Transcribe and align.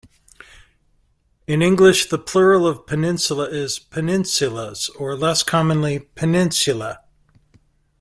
In 1.45 1.61
English, 1.61 2.09
the 2.09 2.17
plural 2.17 2.65
of 2.65 2.87
peninsula 2.87 3.43
is 3.51 3.77
"peninsulas" 3.77 4.89
or, 4.99 5.15
less 5.15 5.43
commonly, 5.43 5.99
"peninsulae". 6.15 6.97